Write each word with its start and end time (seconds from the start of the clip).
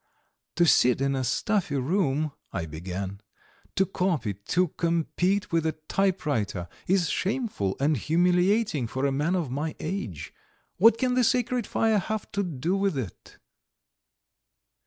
"To 0.55 0.65
sit 0.65 0.99
in 0.99 1.15
a 1.15 1.23
stuffy 1.23 1.75
room," 1.75 2.31
I 2.51 2.65
began, 2.65 3.21
"to 3.75 3.85
copy, 3.85 4.33
to 4.33 4.69
compete 4.69 5.51
with 5.51 5.63
a 5.67 5.73
typewriter, 5.73 6.67
is 6.87 7.07
shameful 7.07 7.77
and 7.79 7.95
humiliating 7.95 8.87
for 8.87 9.05
a 9.05 9.11
man 9.11 9.35
of 9.35 9.51
my 9.51 9.75
age. 9.79 10.33
What 10.77 10.97
can 10.97 11.13
the 11.13 11.23
sacred 11.23 11.67
fire 11.67 11.99
have 11.99 12.31
to 12.31 12.41
do 12.41 12.75
with 12.75 12.97
it?" 12.97 13.37